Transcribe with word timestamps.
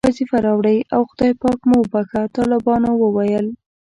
وظیفه 0.09 0.37
راوړئ 0.47 0.77
او 0.95 1.01
خدای 1.09 1.31
پاک 1.41 1.59
مو 1.69 1.77
وبښه، 1.81 2.21
طالبانو 2.37 2.89
وویل. 3.01 3.45